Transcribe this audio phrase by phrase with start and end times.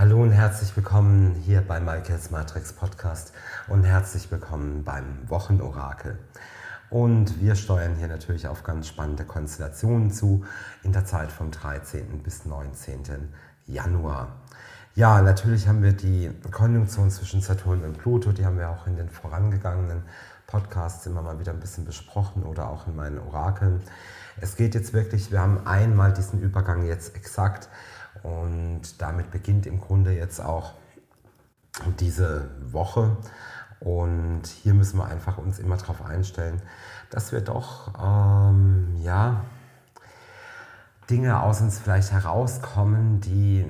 [0.00, 3.34] Hallo und herzlich willkommen hier bei Michaels Matrix Podcast
[3.68, 6.18] und herzlich willkommen beim Wochenorakel.
[6.88, 10.46] Und wir steuern hier natürlich auf ganz spannende Konstellationen zu
[10.82, 12.22] in der Zeit vom 13.
[12.22, 13.28] bis 19.
[13.66, 14.28] Januar.
[14.94, 18.96] Ja, natürlich haben wir die Konjunktion zwischen Saturn und Pluto, die haben wir auch in
[18.96, 20.04] den vorangegangenen
[20.46, 23.82] Podcasts immer mal wieder ein bisschen besprochen oder auch in meinen Orakeln.
[24.40, 27.68] Es geht jetzt wirklich, wir haben einmal diesen Übergang jetzt exakt
[28.22, 30.74] und damit beginnt im Grunde jetzt auch
[31.98, 33.16] diese Woche.
[33.80, 36.60] Und hier müssen wir einfach uns immer darauf einstellen,
[37.08, 39.44] dass wir doch ähm, ja,
[41.08, 43.66] Dinge aus uns vielleicht herauskommen, die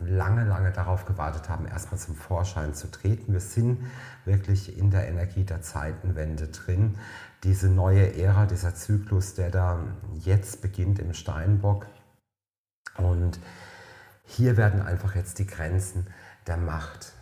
[0.00, 3.32] lange, lange darauf gewartet haben, erstmal zum Vorschein zu treten.
[3.32, 3.86] Wir sind
[4.24, 6.98] wirklich in der Energie der Zeitenwende drin.
[7.44, 9.78] Diese neue Ära, dieser Zyklus, der da
[10.18, 11.86] jetzt beginnt im Steinbock.
[12.96, 13.38] Und
[14.24, 16.06] hier werden einfach jetzt die Grenzen
[16.46, 17.12] der Macht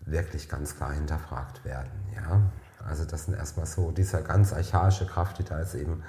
[0.00, 1.90] wirklich ganz klar hinterfragt werden.
[2.14, 2.42] Ja?
[2.86, 6.02] Also das sind erstmal so diese ganz archaische Kraft, die da jetzt eben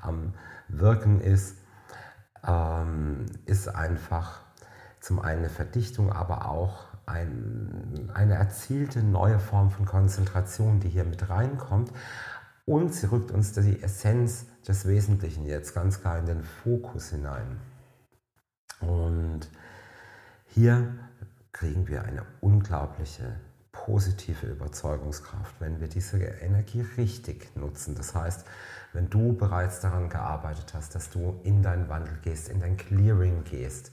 [0.00, 0.34] am
[0.68, 1.56] Wirken ist,
[2.46, 4.40] ähm, ist einfach
[5.00, 11.04] zum einen eine Verdichtung, aber auch ein, eine erzielte neue Form von Konzentration, die hier
[11.04, 11.92] mit reinkommt.
[12.64, 17.58] Und sie rückt uns die Essenz des Wesentlichen jetzt ganz klar in den Fokus hinein.
[18.80, 19.11] Und
[20.54, 20.92] hier
[21.52, 23.36] kriegen wir eine unglaubliche
[23.72, 27.94] positive Überzeugungskraft, wenn wir diese Energie richtig nutzen.
[27.94, 28.44] Das heißt,
[28.92, 33.44] wenn du bereits daran gearbeitet hast, dass du in deinen Wandel gehst, in dein Clearing
[33.44, 33.92] gehst.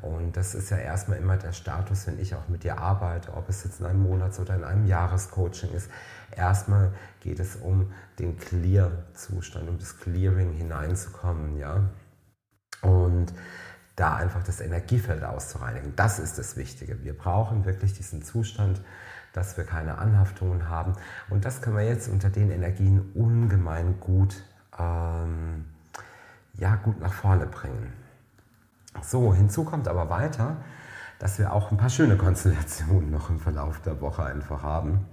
[0.00, 3.48] Und das ist ja erstmal immer der Status, wenn ich auch mit dir arbeite, ob
[3.48, 5.90] es jetzt in einem Monats- oder in einem Jahrescoaching ist.
[6.30, 11.82] Erstmal geht es um den Clear-Zustand, um das Clearing hineinzukommen, ja.
[12.82, 13.32] Und
[13.96, 15.94] da einfach das Energiefeld auszureinigen.
[15.96, 17.02] Das ist das Wichtige.
[17.02, 18.82] Wir brauchen wirklich diesen Zustand,
[19.32, 20.92] dass wir keine Anhaftungen haben.
[21.30, 24.42] Und das können wir jetzt unter den Energien ungemein gut,
[24.78, 25.64] ähm,
[26.54, 27.92] ja, gut nach vorne bringen.
[29.02, 30.56] So, hinzu kommt aber weiter,
[31.18, 35.06] dass wir auch ein paar schöne Konstellationen noch im Verlauf der Woche einfach haben.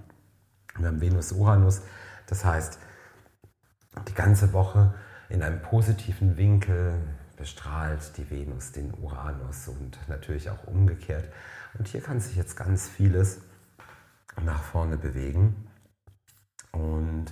[0.76, 1.82] Wir haben Venus-Uranus,
[2.26, 2.78] das heißt,
[4.08, 4.94] die ganze Woche
[5.28, 6.94] in einem positiven Winkel,
[7.36, 11.28] bestrahlt die Venus den Uranus und natürlich auch umgekehrt.
[11.78, 13.40] Und hier kann sich jetzt ganz vieles
[14.42, 15.68] nach vorne bewegen.
[16.72, 17.26] Und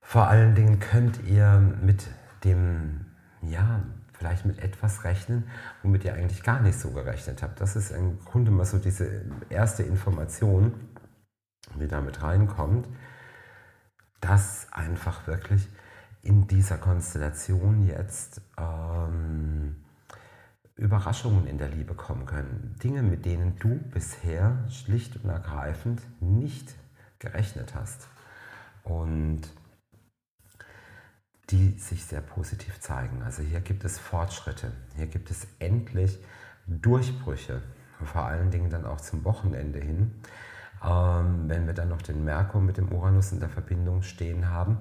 [0.00, 2.06] vor allen Dingen könnt ihr mit
[2.44, 3.06] dem,
[3.42, 3.82] ja,
[4.12, 5.50] vielleicht mit etwas rechnen,
[5.82, 7.60] womit ihr eigentlich gar nicht so gerechnet habt.
[7.60, 10.74] Das ist im Grunde mal so diese erste Information,
[11.78, 12.88] die damit reinkommt,
[14.20, 15.68] dass einfach wirklich
[16.26, 19.76] in dieser Konstellation jetzt ähm,
[20.74, 22.76] Überraschungen in der Liebe kommen können.
[22.82, 26.74] Dinge, mit denen du bisher schlicht und ergreifend nicht
[27.20, 28.08] gerechnet hast.
[28.82, 29.42] Und
[31.50, 33.22] die sich sehr positiv zeigen.
[33.22, 36.18] Also hier gibt es Fortschritte, hier gibt es endlich
[36.66, 37.62] Durchbrüche,
[38.04, 40.12] vor allen Dingen dann auch zum Wochenende hin.
[40.84, 44.78] Ähm, wenn wir dann noch den Merkur mit dem Uranus in der Verbindung stehen haben,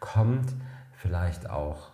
[0.00, 0.54] kommt
[0.96, 1.92] vielleicht auch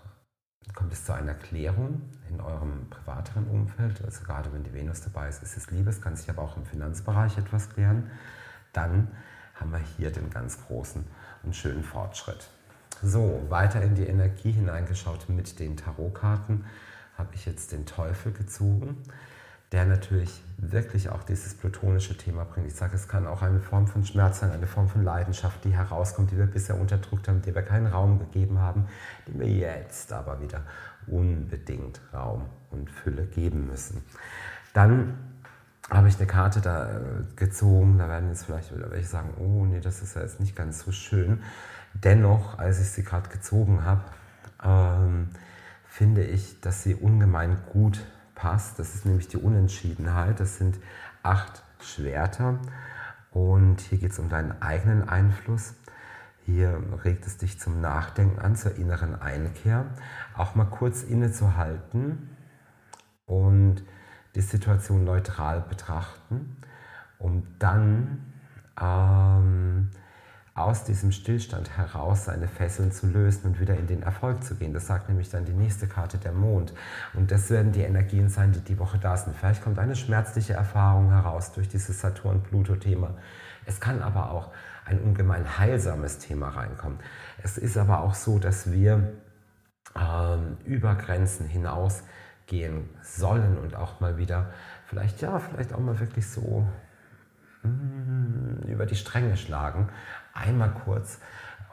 [0.75, 4.03] kommt es zu einer Klärung in eurem privateren Umfeld.
[4.05, 6.65] Also gerade wenn die Venus dabei ist, ist es Liebes, kann sich aber auch im
[6.65, 8.11] Finanzbereich etwas klären.
[8.73, 9.09] Dann
[9.55, 11.05] haben wir hier den ganz großen
[11.43, 12.49] und schönen Fortschritt.
[13.03, 16.65] So, weiter in die Energie hineingeschaut mit den Tarotkarten
[17.19, 19.03] habe ich jetzt den Teufel gezogen
[19.73, 22.69] der natürlich wirklich auch dieses plutonische Thema bringt.
[22.69, 25.75] Ich sage, es kann auch eine Form von Schmerz sein, eine Form von Leidenschaft, die
[25.75, 28.87] herauskommt, die wir bisher unterdrückt haben, die wir keinen Raum gegeben haben,
[29.27, 30.61] die wir jetzt aber wieder
[31.07, 34.03] unbedingt Raum und Fülle geben müssen.
[34.73, 35.15] Dann
[35.91, 37.01] habe ich eine Karte da äh,
[37.35, 40.55] gezogen, da werden jetzt vielleicht wieder welche sagen, oh nee, das ist ja jetzt nicht
[40.55, 41.43] ganz so schön.
[41.95, 44.03] Dennoch, als ich sie gerade gezogen habe,
[44.63, 45.31] ähm,
[45.89, 48.01] finde ich, dass sie ungemein gut
[48.43, 48.81] passt.
[48.81, 50.41] Das ist nämlich die Unentschiedenheit.
[50.41, 50.79] Das sind
[51.23, 52.59] acht Schwerter.
[53.31, 55.75] Und hier geht es um deinen eigenen Einfluss.
[56.45, 59.87] Hier regt es dich zum Nachdenken an, zur inneren Einkehr.
[60.37, 62.31] Auch mal kurz innezuhalten
[63.27, 63.85] und
[64.35, 66.57] die Situation neutral betrachten,
[67.19, 68.33] um dann
[68.81, 69.91] ähm,
[70.55, 74.75] aus diesem Stillstand heraus seine Fesseln zu lösen und wieder in den Erfolg zu gehen.
[74.75, 76.75] Das sagt nämlich dann die nächste Karte, der Mond.
[77.15, 79.35] Und das werden die Energien sein, die die Woche da sind.
[79.35, 83.15] Vielleicht kommt eine schmerzliche Erfahrung heraus durch dieses Saturn-Pluto-Thema.
[83.65, 84.51] Es kann aber auch
[84.85, 86.99] ein ungemein heilsames Thema reinkommen.
[87.43, 89.13] Es ist aber auch so, dass wir
[89.97, 92.03] ähm, über Grenzen hinaus
[92.47, 94.53] gehen sollen und auch mal wieder
[94.87, 96.67] vielleicht ja, vielleicht auch mal wirklich so
[97.63, 98.52] mm,
[98.83, 99.91] über die Stränge schlagen.
[100.35, 101.21] Einmal kurz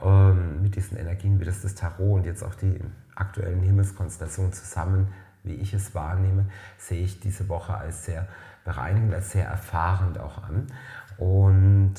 [0.04, 2.80] ähm, mit diesen Energien, wie das das Tarot und jetzt auch die
[3.16, 5.12] aktuellen Himmelskonstellationen zusammen,
[5.44, 6.46] wie ich es wahrnehme,
[6.78, 8.28] sehe ich diese Woche als sehr
[8.64, 10.68] bereinigend, als sehr erfahrend auch an.
[11.18, 11.96] Und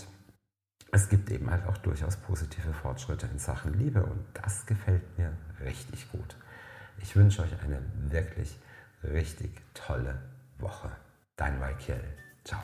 [0.93, 5.33] es gibt eben halt auch durchaus positive Fortschritte in Sachen Liebe und das gefällt mir
[5.65, 6.37] richtig gut.
[6.99, 7.81] Ich wünsche euch eine
[8.11, 8.57] wirklich
[9.03, 10.19] richtig tolle
[10.59, 10.91] Woche.
[11.35, 12.05] Dein Michael.
[12.45, 12.61] Ciao.